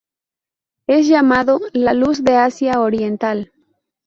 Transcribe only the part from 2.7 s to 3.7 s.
Oriental",